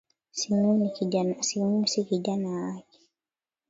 Simiyu 0.31 1.83
si 1.91 2.01
kijana 2.05 2.49
wake 2.49 2.99